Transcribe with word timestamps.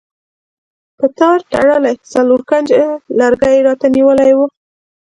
په 0.97 1.05
تار 1.17 1.39
تړلی 1.51 1.93
څلور 2.13 2.41
کونجه 2.49 2.81
لرګی 3.19 3.51
یې 3.55 3.65
راته 3.67 3.87
نیولی 3.95 4.31
و. 4.37 4.39